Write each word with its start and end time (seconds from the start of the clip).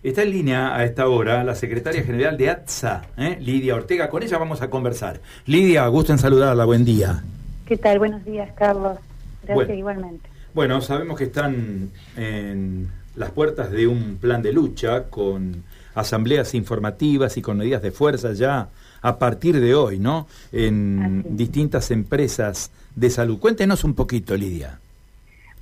Está 0.00 0.22
en 0.22 0.30
línea 0.30 0.76
a 0.76 0.84
esta 0.84 1.08
hora 1.08 1.42
la 1.42 1.56
secretaria 1.56 2.04
general 2.04 2.38
de 2.38 2.50
ATSA, 2.50 3.02
¿eh? 3.16 3.36
Lidia 3.40 3.74
Ortega. 3.74 4.08
Con 4.08 4.22
ella 4.22 4.38
vamos 4.38 4.62
a 4.62 4.70
conversar. 4.70 5.20
Lidia, 5.44 5.84
gusto 5.88 6.12
en 6.12 6.18
saludarla. 6.18 6.64
Buen 6.64 6.84
día. 6.84 7.24
¿Qué 7.66 7.76
tal? 7.76 7.98
Buenos 7.98 8.24
días, 8.24 8.48
Carlos. 8.54 8.96
Gracias 9.42 9.76
igualmente. 9.76 10.28
Bueno, 10.54 10.80
sabemos 10.82 11.18
que 11.18 11.24
están 11.24 11.90
en 12.16 12.88
las 13.16 13.32
puertas 13.32 13.72
de 13.72 13.88
un 13.88 14.18
plan 14.20 14.40
de 14.40 14.52
lucha 14.52 15.04
con 15.10 15.64
asambleas 15.96 16.54
informativas 16.54 17.36
y 17.36 17.42
con 17.42 17.56
medidas 17.56 17.82
de 17.82 17.90
fuerza 17.90 18.32
ya 18.34 18.68
a 19.02 19.18
partir 19.18 19.58
de 19.58 19.74
hoy, 19.74 19.98
¿no? 19.98 20.28
En 20.52 21.36
distintas 21.36 21.90
empresas 21.90 22.70
de 22.94 23.10
salud. 23.10 23.40
Cuéntenos 23.40 23.82
un 23.82 23.94
poquito, 23.94 24.36
Lidia. 24.36 24.78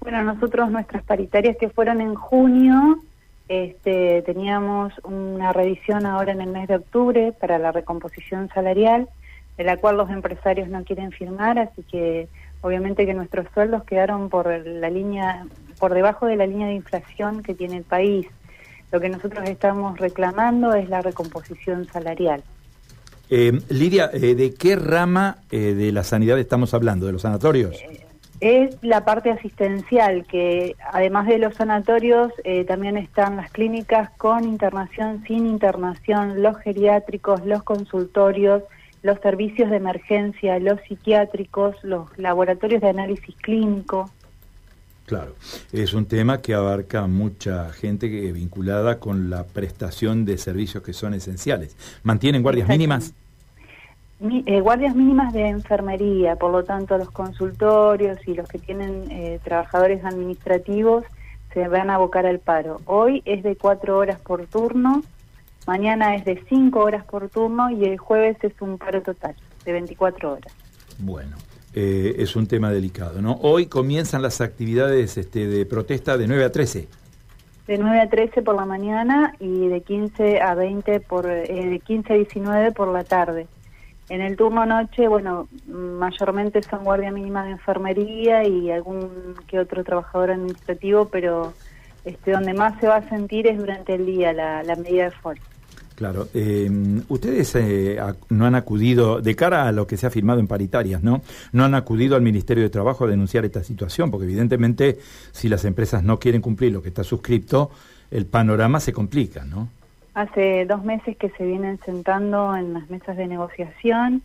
Bueno, 0.00 0.22
nosotros 0.22 0.70
nuestras 0.70 1.02
paritarias 1.04 1.56
que 1.58 1.70
fueron 1.70 2.02
en 2.02 2.14
junio 2.14 3.02
este, 3.48 4.22
teníamos 4.22 4.92
una 5.04 5.52
revisión 5.52 6.06
ahora 6.06 6.32
en 6.32 6.40
el 6.40 6.50
mes 6.50 6.68
de 6.68 6.76
octubre 6.76 7.32
para 7.32 7.58
la 7.58 7.72
recomposición 7.72 8.48
salarial, 8.52 9.08
de 9.56 9.64
la 9.64 9.76
cual 9.76 9.96
los 9.96 10.10
empresarios 10.10 10.68
no 10.68 10.84
quieren 10.84 11.12
firmar, 11.12 11.58
así 11.58 11.82
que 11.84 12.28
obviamente 12.60 13.06
que 13.06 13.14
nuestros 13.14 13.46
sueldos 13.54 13.84
quedaron 13.84 14.28
por 14.28 14.48
la 14.48 14.90
línea, 14.90 15.46
por 15.78 15.94
debajo 15.94 16.26
de 16.26 16.36
la 16.36 16.46
línea 16.46 16.66
de 16.66 16.74
inflación 16.74 17.42
que 17.42 17.54
tiene 17.54 17.78
el 17.78 17.84
país. 17.84 18.26
Lo 18.92 19.00
que 19.00 19.08
nosotros 19.08 19.48
estamos 19.48 19.98
reclamando 19.98 20.74
es 20.74 20.88
la 20.88 21.02
recomposición 21.02 21.86
salarial. 21.86 22.42
Eh, 23.28 23.60
Lidia, 23.70 24.10
eh, 24.12 24.34
¿de 24.34 24.54
qué 24.54 24.76
rama 24.76 25.38
eh, 25.50 25.74
de 25.74 25.90
la 25.90 26.04
sanidad 26.04 26.38
estamos 26.38 26.74
hablando? 26.74 27.06
¿De 27.06 27.12
los 27.12 27.22
sanatorios? 27.22 27.76
Eh, 28.40 28.68
es 28.70 28.76
la 28.82 29.04
parte 29.04 29.30
asistencial, 29.30 30.26
que 30.26 30.76
además 30.92 31.26
de 31.26 31.38
los 31.38 31.54
sanatorios 31.54 32.32
eh, 32.44 32.64
también 32.64 32.96
están 32.96 33.36
las 33.36 33.50
clínicas 33.50 34.10
con 34.16 34.44
internación, 34.44 35.24
sin 35.26 35.46
internación, 35.46 36.42
los 36.42 36.56
geriátricos, 36.58 37.44
los 37.44 37.62
consultorios, 37.62 38.62
los 39.02 39.18
servicios 39.20 39.70
de 39.70 39.76
emergencia, 39.76 40.58
los 40.58 40.80
psiquiátricos, 40.88 41.76
los 41.82 42.06
laboratorios 42.18 42.82
de 42.82 42.88
análisis 42.88 43.34
clínico. 43.36 44.10
Claro, 45.06 45.36
es 45.72 45.94
un 45.94 46.06
tema 46.06 46.42
que 46.42 46.52
abarca 46.54 47.06
mucha 47.06 47.72
gente 47.72 48.10
que, 48.10 48.32
vinculada 48.32 48.98
con 48.98 49.30
la 49.30 49.44
prestación 49.44 50.24
de 50.24 50.36
servicios 50.36 50.82
que 50.82 50.92
son 50.92 51.14
esenciales. 51.14 51.76
¿Mantienen 52.02 52.42
guardias 52.42 52.68
mínimas? 52.68 53.14
Eh, 54.18 54.60
guardias 54.62 54.96
mínimas 54.96 55.34
de 55.34 55.46
enfermería, 55.46 56.36
por 56.36 56.50
lo 56.50 56.64
tanto 56.64 56.96
los 56.96 57.10
consultorios 57.10 58.18
y 58.26 58.32
los 58.32 58.48
que 58.48 58.58
tienen 58.58 59.10
eh, 59.10 59.40
trabajadores 59.44 60.02
administrativos 60.06 61.04
se 61.52 61.68
van 61.68 61.90
a 61.90 61.96
abocar 61.96 62.24
al 62.24 62.38
paro. 62.38 62.80
Hoy 62.86 63.22
es 63.26 63.42
de 63.42 63.56
cuatro 63.56 63.98
horas 63.98 64.18
por 64.20 64.46
turno, 64.46 65.02
mañana 65.66 66.16
es 66.16 66.24
de 66.24 66.42
cinco 66.48 66.80
horas 66.80 67.04
por 67.04 67.28
turno 67.28 67.70
y 67.70 67.84
el 67.84 67.98
jueves 67.98 68.38
es 68.40 68.54
un 68.60 68.78
paro 68.78 69.02
total 69.02 69.34
de 69.64 69.72
24 69.72 70.32
horas. 70.32 70.52
Bueno. 70.98 71.36
Eh, 71.78 72.22
es 72.22 72.36
un 72.36 72.46
tema 72.46 72.70
delicado, 72.70 73.20
¿no? 73.20 73.38
Hoy 73.42 73.66
comienzan 73.66 74.22
las 74.22 74.40
actividades 74.40 75.18
este, 75.18 75.46
de 75.46 75.66
protesta 75.66 76.16
de 76.16 76.26
9 76.26 76.44
a 76.44 76.50
13. 76.50 76.88
De 77.66 77.76
9 77.76 78.00
a 78.00 78.08
13 78.08 78.40
por 78.40 78.54
la 78.54 78.64
mañana 78.64 79.34
y 79.40 79.68
de 79.68 79.82
15 79.82 80.40
a 80.40 80.54
20 80.54 81.00
por, 81.00 81.26
de 81.26 81.82
15 81.84 82.12
a 82.14 82.16
19 82.16 82.72
por 82.72 82.88
la 82.88 83.04
tarde. 83.04 83.46
En 84.08 84.20
el 84.20 84.36
turno 84.36 84.64
noche, 84.64 85.08
bueno, 85.08 85.48
mayormente 85.66 86.62
son 86.62 86.84
guardia 86.84 87.10
mínima 87.10 87.44
de 87.44 87.52
enfermería 87.52 88.46
y 88.46 88.70
algún 88.70 89.34
que 89.48 89.58
otro 89.58 89.82
trabajador 89.82 90.30
administrativo, 90.30 91.08
pero 91.08 91.52
este 92.04 92.30
donde 92.30 92.54
más 92.54 92.78
se 92.80 92.86
va 92.86 92.96
a 92.96 93.08
sentir 93.08 93.48
es 93.48 93.58
durante 93.58 93.94
el 93.94 94.06
día 94.06 94.32
la, 94.32 94.76
medida 94.76 95.04
de 95.06 95.10
fuerza. 95.10 95.44
Claro, 95.96 96.28
eh, 96.34 96.70
ustedes 97.08 97.56
eh, 97.56 97.98
no 98.28 98.46
han 98.46 98.54
acudido, 98.54 99.20
de 99.20 99.34
cara 99.34 99.66
a 99.66 99.72
lo 99.72 99.86
que 99.86 99.96
se 99.96 100.06
ha 100.06 100.10
firmado 100.10 100.38
en 100.38 100.46
paritarias, 100.46 101.02
¿no? 101.02 101.22
No 101.52 101.64
han 101.64 101.74
acudido 101.74 102.14
al 102.14 102.22
Ministerio 102.22 102.62
de 102.62 102.70
Trabajo 102.70 103.04
a 103.04 103.08
denunciar 103.08 103.44
esta 103.44 103.64
situación, 103.64 104.10
porque 104.10 104.26
evidentemente 104.26 104.98
si 105.32 105.48
las 105.48 105.64
empresas 105.64 106.04
no 106.04 106.18
quieren 106.20 106.42
cumplir 106.42 106.72
lo 106.72 106.82
que 106.82 106.90
está 106.90 107.02
suscrito, 107.02 107.70
el 108.10 108.26
panorama 108.26 108.78
se 108.78 108.92
complica, 108.92 109.44
¿no? 109.44 109.70
Hace 110.16 110.64
dos 110.64 110.82
meses 110.82 111.14
que 111.18 111.28
se 111.28 111.44
vienen 111.44 111.78
sentando 111.84 112.56
en 112.56 112.72
las 112.72 112.88
mesas 112.88 113.18
de 113.18 113.26
negociación. 113.26 114.22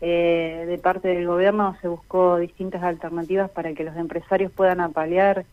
Eh, 0.00 0.66
de 0.68 0.78
parte 0.78 1.08
del 1.08 1.26
gobierno 1.26 1.76
se 1.80 1.88
buscó 1.88 2.36
distintas 2.36 2.80
alternativas 2.84 3.50
para 3.50 3.72
que 3.72 3.82
los 3.82 3.96
empresarios 3.96 4.52
puedan 4.52 4.80
apalear 4.80 5.44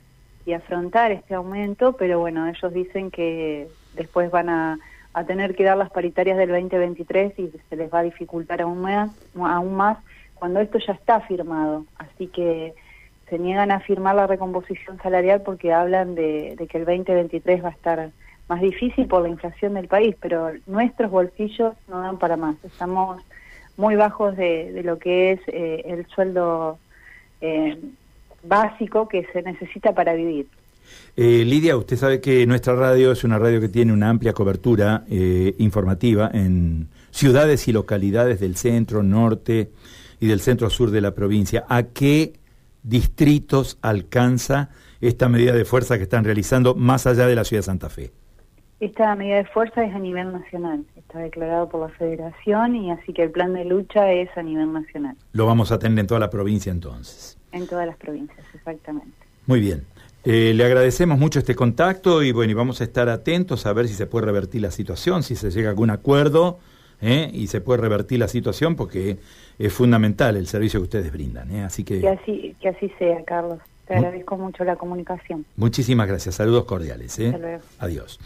y 0.46 0.54
afrontar 0.54 1.12
este 1.12 1.34
aumento, 1.34 1.94
pero 1.94 2.20
bueno, 2.20 2.48
ellos 2.48 2.72
dicen 2.72 3.10
que 3.10 3.68
después 3.96 4.30
van 4.30 4.50
a, 4.50 4.80
tener 5.26 5.56
que 5.56 5.64
dar 5.64 5.76
las 5.76 5.90
paritarias 5.90 6.38
del 6.38 6.50
2023 6.50 7.40
y 7.40 7.52
se 7.68 7.76
les 7.76 7.92
va 7.92 8.00
a 8.00 8.04
dificultar 8.04 8.62
aún 8.62 8.82
más, 8.82 9.10
aún 9.42 9.76
más 9.76 9.98
cuando 10.36 10.60
esto 10.60 10.78
ya 10.78 10.94
está 10.94 11.20
firmado. 11.22 11.88
Así 11.98 12.28
que 12.28 12.76
se 13.28 13.40
niegan 13.40 13.72
a 13.72 13.80
firmar 13.80 14.14
la 14.14 14.28
recomposición 14.28 15.02
salarial 15.02 15.42
porque 15.42 15.74
hablan 15.74 16.14
de, 16.14 16.56
de 16.60 16.68
que 16.68 16.78
el 16.78 16.86
2023 16.86 17.64
va 17.64 17.70
a 17.70 17.72
estar 17.72 18.12
más 18.50 18.62
difícil 18.62 19.08
por 19.08 19.22
la 19.22 19.30
inflación 19.30 19.76
del 19.76 19.88
país, 19.88 20.16
pero 20.20 20.52
nuestros 20.66 21.12
bolsillos 21.12 21.76
no 21.88 22.02
dan 22.02 22.18
para 22.18 22.36
más. 22.36 22.56
Estamos 22.64 23.22
muy 23.78 23.96
bajos 23.96 24.36
de, 24.36 24.82
lo 24.84 24.98
que 24.98 25.34
es 25.34 25.40
eh, 25.48 25.84
el 25.86 26.08
sueldo 26.08 26.80
eh, 27.42 27.80
básico 28.44 29.08
que 29.08 29.26
se 29.32 29.44
necesita 29.44 29.94
para 29.94 30.14
vivir. 30.14 30.48
Eh, 31.16 31.46
Lidia, 31.46 31.78
usted 31.78 31.96
sabe 31.96 32.20
que 32.20 32.48
nuestra 32.48 32.76
radio 32.76 33.12
es 33.12 33.24
una 33.24 33.38
radio 33.38 33.62
que 33.62 33.70
tiene 33.70 33.94
una 33.94 34.10
amplia 34.10 34.34
cobertura 34.34 35.06
informativa 35.60 36.32
en 36.34 36.88
ciudades 37.12 37.68
y 37.68 37.72
localidades 37.72 38.40
del 38.40 38.56
centro, 38.56 39.04
norte 39.04 39.70
y 40.20 40.28
del 40.28 40.42
centro 40.42 40.70
sur 40.72 40.90
de 40.90 41.02
la 41.02 41.14
provincia. 41.14 41.66
¿A 41.70 41.84
qué 41.84 42.34
distritos 42.82 43.78
alcanza 43.82 44.70
esta 45.02 45.30
medida 45.30 45.54
de 45.54 45.66
fuerza 45.66 45.98
que 45.98 46.04
están 46.04 46.24
realizando 46.24 46.74
más 46.74 47.06
allá 47.06 47.28
de 47.28 47.36
la 47.36 47.44
ciudad 47.44 47.60
de 47.60 47.66
Santa 47.66 47.90
Fe? 47.90 48.12
Esta 48.80 49.14
medida 49.16 49.38
de 49.38 49.46
fuerza 49.46 49.84
es 49.84 49.94
a 49.94 50.00
nivel 50.00 50.32
nacional, 50.32 50.86
está 50.96 51.20
declarado 51.20 51.68
por 51.68 51.82
la 51.82 51.90
federación 51.98 52.78
y 52.78 52.92
así 52.92 53.12
que 53.12 53.24
el 53.24 53.32
plan 53.32 53.54
de 53.54 53.66
lucha 53.66 54.12
es 54.14 54.30
a 54.38 54.42
nivel 54.42 54.72
nacional. 54.72 55.18
Lo 55.34 55.46
vamos 55.46 55.74
a 55.74 55.80
tener 55.80 56.00
en 56.00 56.08
toda 56.08 56.20
la 56.22 56.30
provincia 56.30 56.72
entonces. 56.72 57.38
En 57.52 57.68
todas 57.68 57.86
las 57.86 57.98
provincias, 57.98 58.46
exactamente. 58.54 59.12
Muy 59.48 59.60
bien. 59.60 59.84
Eh, 60.24 60.54
le 60.54 60.64
agradecemos 60.64 61.18
mucho 61.20 61.40
este 61.40 61.56
contacto 61.56 62.24
y 62.24 62.32
bueno, 62.32 62.52
y 62.52 62.54
vamos 62.54 62.80
a 62.80 62.86
estar 62.86 63.10
atentos 63.10 63.66
a 63.66 63.74
ver 63.74 63.88
si 63.88 63.94
se 63.96 64.06
puede 64.06 64.28
revertir 64.28 64.62
la 64.62 64.72
situación, 64.72 65.24
si 65.24 65.36
se 65.36 65.52
llega 65.52 65.68
a 65.68 65.72
algún 65.72 65.90
acuerdo 65.90 66.60
¿eh? 67.02 67.30
y 67.34 67.48
se 67.48 67.60
puede 67.60 67.82
revertir 67.82 68.20
la 68.20 68.28
situación 68.28 68.76
porque 68.76 69.18
es 69.58 69.74
fundamental 69.74 70.38
el 70.38 70.48
servicio 70.48 70.80
que 70.80 70.84
ustedes 70.84 71.12
brindan. 71.12 71.52
¿eh? 71.52 71.64
Así 71.64 71.84
que... 71.84 72.00
Que, 72.00 72.10
así, 72.10 72.56
que 72.62 72.70
así 72.70 72.92
sea, 72.98 73.24
Carlos. 73.26 73.60
Te 73.88 73.96
agradezco 73.96 74.38
mucho 74.38 74.64
la 74.64 74.76
comunicación. 74.76 75.46
Muchísimas 75.56 76.08
gracias. 76.08 76.36
Saludos 76.36 76.66
cordiales. 76.66 77.18
¿eh? 77.18 77.60
Adiós. 77.80 78.20